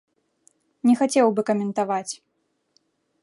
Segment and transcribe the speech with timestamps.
[0.89, 2.13] Не хацеў бы каментаваць.